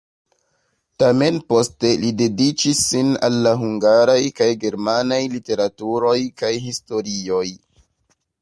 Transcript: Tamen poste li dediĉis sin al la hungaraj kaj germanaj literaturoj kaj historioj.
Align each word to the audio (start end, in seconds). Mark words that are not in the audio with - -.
Tamen 1.03 1.35
poste 1.53 1.91
li 2.05 2.09
dediĉis 2.21 2.81
sin 2.87 3.13
al 3.29 3.37
la 3.49 3.53
hungaraj 3.61 4.17
kaj 4.41 4.49
germanaj 4.67 5.23
literaturoj 5.37 6.19
kaj 6.43 6.53
historioj. 6.69 7.47